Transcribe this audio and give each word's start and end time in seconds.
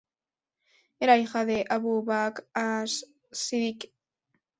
Era 0.99 1.19
hija 1.19 1.45
de 1.45 1.57
Abu 1.69 2.01
Bakr 2.03 2.47
as-Siddiq. 2.63 3.87